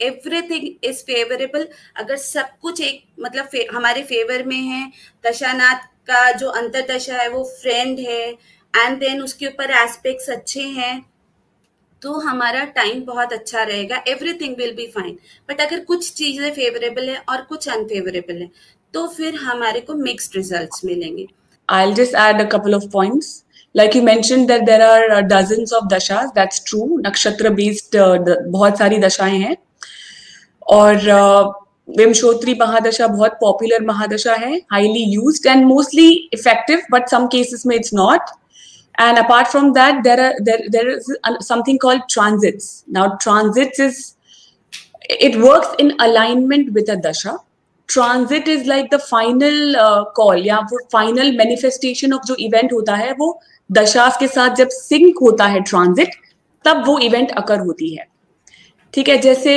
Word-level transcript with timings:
Everything 0.00 0.68
is 0.84 1.02
favourable 1.04 1.66
अगर 1.96 2.16
सब 2.16 2.48
कुछ 2.62 2.80
एक 2.80 3.02
मतलब 3.20 3.46
फे, 3.46 3.66
हमारे 3.72 4.02
फेवर 4.02 4.42
में 4.46 4.56
है 4.56 4.90
दशानाथ 5.26 5.86
का 6.10 6.30
जो 6.32 6.48
अंतर 6.60 6.86
दशा 6.90 7.16
है 7.16 7.28
वो 7.28 7.42
फ्रेंड 7.60 7.98
है 7.98 8.22
एंड 8.74 8.98
देन 9.00 9.22
उसके 9.22 9.46
ऊपर 9.46 9.70
एस्पेक्ट्स 9.82 10.30
अच्छे 10.30 10.62
हैं 10.78 11.04
तो 12.02 12.18
हमारा 12.20 12.64
टाइम 12.74 13.04
बहुत 13.04 13.32
अच्छा 13.32 13.62
रहेगा 13.62 14.02
everything 14.08 14.56
will 14.56 14.74
be 14.74 14.86
fine 14.96 15.18
but 15.48 15.60
अगर 15.60 15.80
कुछ 15.84 16.12
चीज़ें 16.12 16.50
फेवरेबल 16.54 17.08
है 17.10 17.22
और 17.28 17.42
कुछ 17.48 17.68
अनफेवरेबल 17.68 18.40
है 18.42 18.50
तो 18.94 19.06
फिर 19.08 19.34
हमारे 19.34 19.80
को 19.80 19.94
मिक्स्ड 19.94 20.36
रिजल्ट्स 20.36 20.84
मिलेंगे 20.84 21.26
I'll 21.68 21.94
just 21.94 22.14
add 22.14 22.40
a 22.40 22.46
couple 22.46 22.74
of 22.74 22.90
points. 22.90 23.44
Like 23.74 23.94
you 23.94 24.02
mentioned 24.02 24.48
that 24.48 24.66
there 24.66 24.82
are 24.82 25.10
uh, 25.10 25.22
dozens 25.22 25.72
of 25.72 25.88
dashas. 25.88 26.32
That's 26.34 26.60
true. 26.60 27.00
Nakshatra 27.02 27.50
based 27.56 27.96
uh, 27.96 28.18
बहुत 28.48 28.78
सारी 28.78 28.98
दशाएँ 28.98 29.38
हैं 29.38 29.56
और 30.66 30.96
विमशोत्री 31.88 32.54
महादशा 32.60 33.06
बहुत 33.06 33.32
पॉपुलर 33.40 33.84
महादशा 33.86 34.34
है 34.34 34.56
highly 34.72 35.02
use 35.14 35.46
and 35.48 35.64
mostly 35.66 36.08
effective 36.34 36.82
but 36.92 37.08
some 37.08 37.26
cases 37.26 37.66
में 37.66 37.76
it's 37.76 37.94
not 37.94 38.30
and 39.00 39.18
apart 39.18 39.48
from 39.48 39.72
that 39.72 40.02
there 40.02 40.20
are 40.20 40.38
there 40.40 40.90
is 40.90 41.12
something 41.44 41.78
called 41.78 42.02
transits 42.10 42.84
now 42.92 43.16
transit 43.22 43.80
is 43.80 44.04
it 45.20 45.36
work 45.36 45.76
in 45.80 45.96
alignment 46.00 46.70
with 46.70 46.90
a 46.90 46.94
दशा 47.08 47.38
transit 47.88 48.48
is 48.48 48.66
like 48.68 48.88
the 48.94 48.96
final 49.00 49.74
call 50.16 50.46
या 50.46 50.58
वो 50.72 50.78
final 50.92 51.36
manifestation 51.36 52.12
of 52.12 52.26
जो 52.26 52.34
event 52.34 52.72
होता 52.72 52.94
है, 52.94 53.12
वो 53.12 53.40
दशा 53.70 54.08
के 54.20 54.26
साथ 54.28 54.54
जब 54.56 54.68
सिंक 54.68 55.18
होता 55.22 55.44
है 55.46 55.60
ट्रांजिट 55.60 56.14
तब 56.64 56.82
वो 56.86 56.98
इवेंट 56.98 57.30
अकर 57.30 57.58
होती 57.58 57.94
है। 57.94 58.06
ठीक 58.96 59.08
है 59.08 59.16
जैसे 59.18 59.52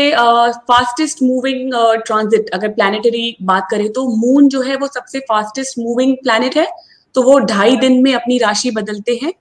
फास्टेस्ट 0.70 1.22
मूविंग 1.24 1.72
ट्रांजिट 2.06 2.50
अगर 2.54 2.70
प्लानिटरी 2.70 3.36
बात 3.44 3.68
करें 3.72 3.92
तो 3.94 4.06
मून 4.18 4.48
जो 4.50 4.62
है 4.62 4.76
वो 4.78 4.88
सबसे 4.88 5.20
फास्टेस्ट 5.30 5.80
मूविंग 5.80 6.16
प्लानिट 6.24 6.58
है 6.58 6.68
तो 7.16 7.22
वो 7.24 7.38
ढाई 7.52 7.78
दिन 7.78 8.02
में 8.04 8.14
अपनी 8.14 8.38
राशि 8.38 8.72
बदलते 8.72 9.20
हैं। 9.24 9.32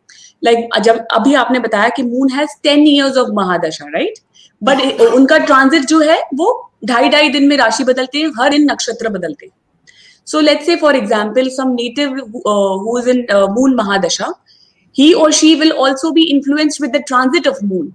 लाइक 0.43 0.59
like, 0.59 0.85
जब 0.85 1.07
अभी 1.13 1.35
आपने 1.35 1.59
बताया 1.59 1.89
कि 1.97 2.03
moon 2.05 2.31
has 2.33 2.51
ten 2.63 2.87
years 2.87 3.17
of 3.19 3.33
महादशा 3.35 3.89
right 3.95 4.19
but 4.63 5.01
उनका 5.03 5.39
ट्रांजिट 5.41 5.85
जो 5.87 6.01
है 6.01 6.21
वो 6.35 6.49
ढाई 6.87 7.09
ढाई 7.09 7.29
दिन 7.29 7.49
में 7.49 7.57
राशि 7.57 7.85
बदलते 7.85 8.19
हैं 8.19 8.33
हर 8.39 8.55
इन 8.55 8.71
नक्षत्र 8.71 9.09
बदलते 9.11 9.47
हैं। 9.47 9.53
So 10.27 10.41
let's 10.41 10.67
say 10.67 10.77
for 10.77 10.97
example 10.97 11.49
some 11.51 11.75
native 11.75 12.19
who 12.87 12.99
is 12.99 13.09
in 13.11 13.27
moon 13.53 13.75
महादशा 13.77 14.33
ही 14.97 15.12
और 15.15 15.33
she 15.35 15.55
will 15.55 15.73
also 15.85 16.11
be 16.12 16.31
influenced 16.31 16.83
with 16.83 16.97
the 16.97 17.05
transit 17.09 17.49
of 17.49 17.65
moon 17.65 17.93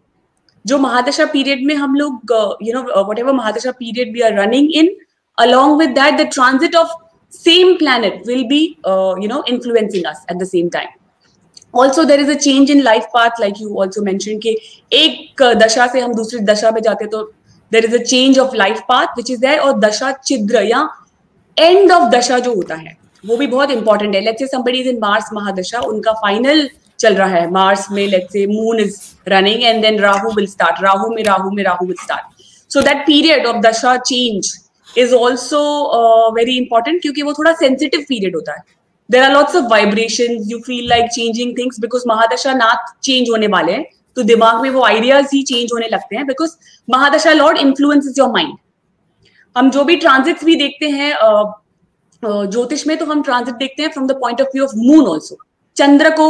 जो 0.66 0.78
महादशा 0.80 1.26
पीरियड 1.34 1.66
में 1.66 1.76
हम 1.76 1.96
लोग 1.96 2.34
you 2.64 2.74
know 2.74 3.04
what 3.10 3.20
ever 3.20 3.34
महादशा 3.34 3.72
period 3.80 4.14
we 4.14 4.22
are 4.22 4.40
running 4.42 4.76
in 4.76 4.96
along 5.38 5.72
with 5.78 5.94
that 5.96 6.18
the 6.18 6.26
transit 6.34 6.76
of 6.80 6.90
same 7.34 7.70
planet 7.78 8.20
will 8.26 8.42
be 8.50 8.58
uh, 8.90 9.16
you 9.22 9.30
know 9.30 9.38
influencing 9.54 10.04
us 10.06 10.20
at 10.34 10.38
the 10.42 10.46
same 10.46 10.70
time. 10.70 10.92
Also 11.74 12.06
there 12.06 12.20
is 12.20 12.30
a 12.30 12.36
change 12.40 12.74
in 12.74 12.84
life 12.84 13.08
path 13.16 13.40
like 13.44 13.62
you 13.62 13.70
also 13.84 14.04
mentioned 14.10 14.42
कि 14.42 14.56
एक 14.98 15.44
दशा 15.64 15.88
से 15.94 16.00
हम 16.00 16.14
दूसरी 16.14 16.40
दशा 16.52 16.72
में 16.72 16.82
जाते 16.82 17.06
तो 17.16 17.24
there 17.72 17.86
is 17.86 17.96
a 17.96 18.04
change 18.04 18.40
of 18.40 18.56
life 18.56 18.82
path 18.90 19.18
which 19.18 19.32
is 19.32 19.40
there 19.42 19.60
और 19.60 19.80
दशा 19.80 20.12
छिद्र 20.26 20.64
या 20.66 20.88
एंड 21.58 21.92
ऑफ़ 21.92 22.10
दशा 22.16 22.40
जो 22.40 22.54
होता 22.56 22.76
है 22.76 22.98
वो 23.24 23.38
भी 23.38 23.48
बहुत 23.48 23.72
इंपॉर्टेंट 23.72 24.16
है। 24.16 24.22
Let's 24.22 24.52
say 24.52 24.80
is 24.80 24.90
in 24.90 25.00
Mars 25.02 25.34
महादशा 25.34 25.80
उनका 25.92 26.14
फाइनल 26.22 26.68
चल 27.00 27.16
रहा 27.16 27.28
है। 27.30 27.50
मार्स 27.52 27.86
में 27.92 28.06
लेट्स 28.08 28.34
से 28.34 28.46
moon 28.48 28.80
is 28.80 28.98
running 29.30 29.64
and 29.64 29.82
then 29.82 30.00
Rahu 30.00 30.32
will 30.36 30.48
start 30.48 30.84
Rahu 30.84 31.10
में 31.16 31.24
राहु 31.24 31.52
में 31.52 31.64
Rahu 31.64 31.86
will 31.86 31.96
start 32.04 32.44
so 32.72 32.82
that 32.82 33.06
period 33.08 33.46
of 33.46 33.58
dasha 33.62 33.96
change 33.98 34.52
is 34.98 35.14
also 35.16 35.62
very 36.36 36.58
important 36.58 37.02
क्योंकि 37.02 37.22
वो 37.22 37.34
थोड़ा 37.34 37.54
सेंसिटिव 37.56 38.06
पीरियड 38.10 38.36
होता 38.36 38.54
है। 38.54 38.64
There 39.10 39.24
are 39.24 39.32
lots 39.34 39.56
of 39.56 39.66
vibration 39.72 40.38
you 40.50 40.60
feel 40.66 40.88
like 40.90 41.10
changing 41.12 41.58
things 41.58 41.80
because 41.80 42.04
mahadasha 42.08 42.54
Nath 42.54 42.94
change 43.04 43.30
होने 43.30 43.48
वाले 43.48 43.72
हैं। 43.72 43.86
तो 44.18 44.24
दिमाग 44.24 44.62
में 44.62 44.70
वो 44.70 44.84
आइडियाज़ 44.86 45.28
ही 45.34 45.42
चेंज 45.44 45.70
होने 45.74 45.88
लगते 45.88 46.16
हैं 46.16 46.26
because 46.28 46.52
mahadasha 46.88 47.34
lord 47.34 47.58
influence 47.58 48.14
your 48.18 48.30
mind 48.32 48.58
हम 49.56 49.70
जो 49.72 49.84
भी 49.84 49.96
ट्रांजिट्स 49.98 50.44
भी 50.46 50.56
देखते 50.56 50.88
हैं 50.90 51.14
ज्योतिष 52.24 52.86
में 52.88 52.96
तो 52.98 53.06
हम 53.06 53.22
ट्रांजिट 53.24 53.56
देखते 53.56 53.84
हैं 53.84 53.90
from 53.92 54.08
the 54.08 54.12
point 54.22 54.42
of 54.42 54.48
view 54.54 54.64
of 54.64 54.72
moon 54.76 55.06
also 55.08 55.38
चंद्र 55.78 56.10
को 56.20 56.28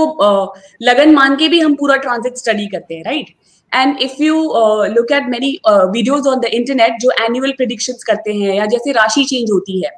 लगन 0.82 1.14
मान 1.14 1.36
के 1.36 1.48
भी 1.48 1.60
हम 1.60 1.76
पूरा 1.76 1.96
ट्रांजिट 1.98 2.38
स्टडी 2.38 2.68
करते 2.68 2.96
हैं 2.96 3.04
right 3.04 3.34
and 3.72 4.02
if 4.02 4.22
you 4.24 4.42
look 4.90 5.12
at 5.12 5.28
many 5.30 5.58
videos 5.68 6.28
on 6.30 6.40
the 6.40 6.46
internet 6.54 7.00
जो 7.02 7.12
एनुअल 7.24 7.52
प्रिडिक्शन 7.58 7.94
करते 8.08 8.34
हैं 8.34 8.56
या 8.56 8.66
जैसे 8.68 8.92
राशि 8.92 9.24
चेंज 9.26 9.52
होती 9.52 9.82
है 9.82 9.92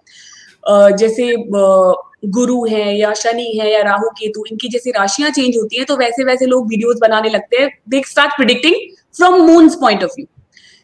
uh, 0.71 0.97
जैसे 0.97 1.31
uh, 1.33 1.93
गुरु 2.35 2.63
है 2.65 2.97
या 2.97 3.13
शनि 3.13 3.45
है 3.59 3.71
या 3.71 3.81
राहु 3.83 4.09
केतु 4.19 4.43
इनकी 4.51 4.67
जैसे 4.69 4.91
राशियाँ 4.91 5.29
चेंज 5.31 5.57
होती 5.57 5.77
हैं 5.77 5.85
तो 5.85 5.97
वैसे 5.97 6.23
वैसे 6.23 6.45
लोग 6.45 6.67
वीडियोस 6.69 6.99
बनाने 7.01 7.29
लगते 7.29 7.57
हैं। 7.61 7.69
They 7.89 8.01
start 8.07 8.35
predicting 8.35 8.75
from 9.17 9.39
moon 9.41 9.69
point 9.81 10.03
of 10.03 10.11
view 10.15 10.25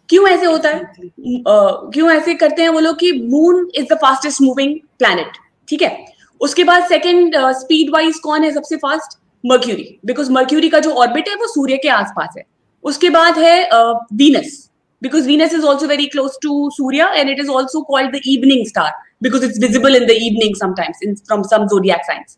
क्यों 0.10 0.28
ऐसे 0.30 0.46
होता 0.46 0.70
है? 0.70 0.80
Uh, 0.80 1.94
क्यों 1.94 2.12
ऐसे 2.12 2.34
करते 2.36 2.62
हैं 2.62 2.70
वो 2.70 2.80
लोग 2.80 3.00
कि 3.00 3.12
moon 3.12 3.70
is 3.76 3.86
the 3.94 3.98
fastest 4.02 4.42
moving 4.42 4.76
planet 5.00 5.38
ठीक 5.68 5.82
है? 5.82 5.90
उसके 6.42 6.64
बाद 6.64 6.88
सेकेंड 6.90 7.36
स्पीड 7.60 7.90
वाइज 7.94 8.20
कौन 8.24 8.44
है 8.44 8.52
सबसे 8.54 8.76
फास्ट 8.78 9.18
मर्क्यूरी 9.44 10.00
बिकॉज़ 10.06 10.32
मर्क्यूरी 10.32 10.70
का 10.70 10.80
जो 10.80 10.92
ऑर्बिट 11.04 11.30
है 11.30 11.36
वो 11.36 11.48
सूर्य 11.48 11.78
के 11.78 11.90
आसपास 11.92 12.34
है। 12.38 12.44
उसके 12.84 13.10
बाद 13.10 13.38
है 13.40 13.70
Venus 14.16 14.58
because 15.02 15.28
Venus 15.28 15.54
is 15.54 15.66
also 15.66 15.88
very 15.88 16.06
close 16.08 16.38
to 16.42 16.70
Surya 16.74 17.12
and 17.16 17.30
it 17.30 17.40
is 17.40 17.50
also 17.50 17.82
called 17.84 18.16
the 18.16 18.22
evening 18.28 18.68
star 18.68 18.92
because 19.24 19.44
it's 19.46 19.60
visible 19.62 19.96
in 19.98 20.06
the 20.06 20.14
evening 20.18 20.56
sometimes 20.60 21.02
in, 21.08 21.12
from 21.26 21.42
some 21.50 21.66
zodiac 21.72 22.00
signs. 22.06 22.38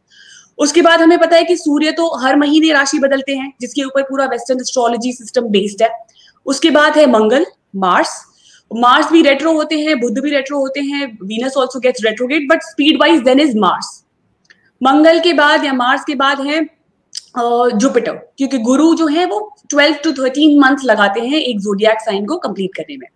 उसके 0.57 0.81
बाद 0.81 1.01
हमें 1.01 1.17
पता 1.19 1.35
है 1.35 1.43
कि 1.43 1.55
सूर्य 1.57 1.91
तो 1.91 2.07
हर 2.21 2.35
महीने 2.37 2.71
राशि 2.73 2.99
बदलते 2.99 3.35
हैं 3.35 3.47
जिसके 3.61 3.83
ऊपर 3.83 4.03
पूरा 4.03 4.25
वेस्टर्न 4.31 4.59
एस्ट्रोलॉजी 4.61 5.11
सिस्टम 5.13 5.47
बेस्ड 5.51 5.83
है। 5.83 5.89
उसके 6.45 6.69
बाद 6.71 6.97
है 6.97 7.05
मंगल 7.11 7.45
मार्स 7.75 8.09
मार्स 8.75 9.11
भी 9.11 9.21
रेट्रो 9.21 9.53
होते 9.53 9.79
हैं, 9.79 9.99
बुद्ध 9.99 10.19
भी 10.19 10.29
रेट्रो 10.29 10.59
होते 10.59 10.79
हैं 10.81 11.05
Venus 11.23 11.57
also 11.57 11.79
gets 11.79 12.03
retrograde 12.05 12.47
but 12.49 12.61
speed 12.63 12.99
wise 13.01 13.21
then 13.23 13.39
is 13.39 13.57
Mars 13.59 14.03
Mangal 14.81 15.19
के 15.19 15.33
बाद 15.33 15.65
या 15.65 15.73
मार्स 15.73 16.03
के 16.07 16.15
बाद 16.15 16.41
है 16.47 16.61
जुपिटर 17.37 18.13
क्योंकि 18.37 18.57
गुरु 18.59 18.93
जो 18.95 19.07
है 19.07 19.25
वो 19.25 19.39
12 19.73 20.03
टू 20.03 20.11
13 20.13 20.59
मंथ 20.61 20.83
लगाते 20.85 21.21
हैं 21.21 21.39
एक 21.39 21.59
जोडियाक 21.59 22.01
साइन 22.01 22.25
को 22.25 22.37
कंप्लीट 22.37 22.75
करने 22.77 22.97
में. 22.97 23.07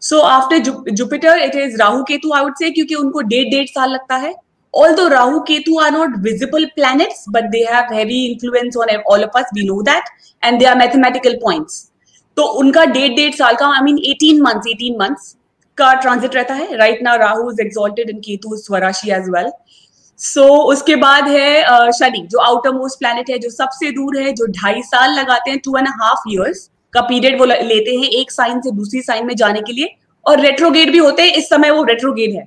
So 0.00 0.20
after 0.20 0.58
Jupiter 0.92 1.38
it 1.38 1.54
is 1.56 1.76
Rahu 1.80 2.02
Ketu 2.08 2.32
I 2.34 2.42
would 2.44 2.54
say 2.58 2.70
क्योंकि 2.70 2.94
उनको 2.94 3.20
डेढ़ 3.20 3.48
डेढ़ 3.50 3.66
साल 3.68 3.90
लगता 3.90 4.16
है. 4.16 4.34
Although 4.74 5.08
rahu 5.10 5.40
ketu 5.48 5.74
are 5.80 5.90
not 5.94 6.14
visible 6.22 6.64
planets, 6.76 7.18
but 7.34 7.44
they 7.50 7.60
have 7.64 7.90
heavy 7.96 8.16
influence 8.28 8.78
on 8.84 8.88
all 9.10 9.26
of 9.26 9.36
us, 9.40 9.52
we 9.58 9.66
know 9.66 9.82
that, 9.88 10.08
and 10.42 10.60
they 10.60 10.66
are 10.66 10.74
mathematical 10.80 11.36
points. 11.44 11.76
तो 12.36 12.42
उनका 12.60 12.84
डेढ़ 12.86 13.12
डेढ़ 13.16 13.34
साल 13.34 13.54
का 13.56 13.66
I 13.68 13.80
mean 13.84 13.98
eighteen 14.06 14.40
months 14.42 14.66
eighteen 14.68 14.96
months 15.00 15.34
का 15.78 15.92
ट्रांजिट 15.94 16.34
रहता 16.34 16.54
है। 16.54 16.76
Right 16.76 17.02
now 17.02 17.18
Rahu 17.18 17.50
is 17.50 17.60
exalted 17.60 18.10
in 18.10 18.18
Ketu 18.20 18.56
स्वराशि 18.58 19.10
as 19.12 19.28
well 19.30 19.50
so 20.20 20.46
उसके 20.72 20.96
बाद 20.96 21.28
है 21.28 21.90
शनि, 21.92 22.18
जो 22.22 22.38
आउटर 22.40 22.72
मोस्ट 22.72 22.98
प्लैनेट 22.98 23.30
है, 23.30 23.38
जो 23.38 23.50
सबसे 23.50 23.90
दूर 23.92 24.18
है, 24.18 24.32
जो 24.32 24.46
ढाई 24.52 24.82
साल 24.84 25.18
लगाते 25.18 25.50
हैं 25.50 25.58
टू 25.64 25.76
एंड 25.78 25.88
हाफ़ 25.90 26.28
ईयर्स 26.30 26.68
का 26.94 27.00
पीरियड 27.02 27.38
वो 27.38 27.44
लेते 27.44 27.96
हैं 27.96 28.08
एक 28.20 28.30
साइन 28.32 28.60
से 28.60 28.70
दूसरी 28.72 29.02
साइन 29.02 29.26
में 29.26 29.34
जाने 29.36 29.60
के 29.60 29.72
लिए। 29.72 29.94
और 30.26 30.40
रेट्रोगेट 30.40 30.90
भी 30.90 30.98
होते 30.98 31.22
हैं, 31.22 31.32
इस 31.32 31.48
समय 31.48 31.70
वो 31.70 31.82
रेट्रोगेट 31.84 32.34
है। 32.34 32.46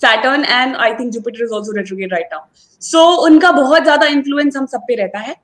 Saturn 0.00 0.44
and 0.44 0.76
I 0.76 0.92
think 0.94 1.12
Jupiter 1.12 1.44
is 1.44 1.52
also 1.54 1.72
retrograde 1.76 2.12
right 2.12 2.28
now 2.32 2.40
so 2.82 3.04
उनका 3.24 3.50
बहुत 3.52 3.82
ज़्यादा 3.82 4.06
इन्फ्लुएंस 4.08 4.56
हम 4.56 4.66
सब 4.66 4.80
पे 4.88 4.94
रहता 4.96 5.18
है 5.20 5.34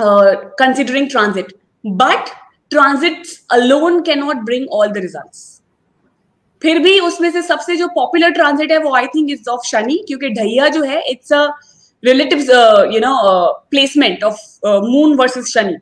considering 0.00 1.08
transit 1.10 1.52
but 1.84 2.28
transit 2.70 3.26
alone 3.52 4.00
can 4.02 4.18
not 4.18 4.36
bring 4.44 4.68
all 4.72 4.88
the 4.88 4.96
result 4.98 5.42
फिर 6.62 6.78
भी 6.78 6.98
उसमें 7.00 7.30
से 7.30 7.42
सबसे 7.42 7.76
जो 7.76 7.88
पॉपुलर 7.94 8.30
ट्रांजिट 8.32 8.72
है 8.72 8.78
वो 8.78 8.94
I 8.96 9.06
think 9.06 9.30
is 9.30 9.48
of 9.50 9.66
Shani, 9.66 9.96
क्योंकि 10.06 10.28
ढैया 10.30 10.68
जो 10.68 10.82
है 10.82 11.02
it's 11.10 11.32
a 11.32 11.46
relative 12.02 12.38
you 12.92 13.00
know 13.00 13.12
placement 13.70 14.24
of 14.24 14.38
moon 14.84 15.14
versus 15.16 15.52
Shani. 15.54 15.76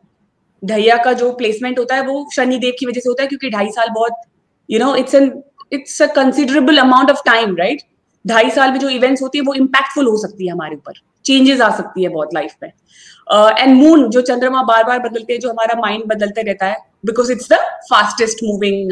ढैया 0.63 0.97
का 1.05 1.13
जो 1.13 1.31
प्लेसमेंट 1.35 1.79
होता 1.79 1.95
है 1.95 2.07
वो 2.07 2.29
शनि 2.35 2.59
देव 2.59 2.75
की 2.79 2.87
वजह 2.87 3.01
से 3.01 3.09
होता 3.09 3.23
है, 3.23 3.29
क्योंकि 3.29 3.51
ढाई 3.51 3.69
साल 3.71 3.89
बहुत 3.95 4.21
you 4.69 4.79
know 4.79 4.95
it's 4.97 5.15
an 5.15 5.33
it's 5.73 6.03
a 6.03 6.07
considerable 6.15 6.79
amount 6.79 7.11
of 7.11 7.23
time 7.27 7.57
right 7.57 7.83
ढाई 8.27 8.51
साल 8.51 8.71
में 8.71 8.79
जो 8.79 8.89
इवेंट्स 8.89 9.23
होती 9.23 9.39
है 9.39 9.45
वो 9.45 9.55
इम्पैक्टफुल 9.55 10.07
हो 10.07 10.17
सकती 10.17 10.47
है 10.47 10.53
हमारे 10.53 10.77
ऊपर। 10.77 10.93
चेंजेस 11.25 11.61
आ 11.61 11.71
सकती 11.77 12.03
है 12.03 12.09
बहुत 12.09 12.35
लाइफ 12.35 12.55
में। 12.63 12.69
एंड 12.69 13.77
uh, 13.77 13.83
मून 13.83 14.09
जो 14.11 14.21
चंद्रमा 14.21 14.63
बार 14.63 14.85
बार 14.85 14.99
बदलते 14.99 15.33
हैं 15.33 15.41
जो 15.41 15.51
हमारा 15.51 15.81
माइंड 15.81 16.05
बदलते 16.05 16.43
रहता 16.43 16.67
है 16.67 16.77
because 17.07 17.33
it's 17.33 17.49
the 17.53 17.57
fastest 17.91 18.39
moving 18.45 18.91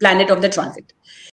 planet 0.00 0.30
of 0.30 0.38
the 0.38 0.46
transit 0.46 0.92